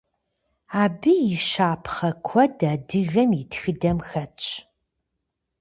[0.81, 4.47] Абы и щапхъэ куэд адыгэм и тхыдэм хэтщ.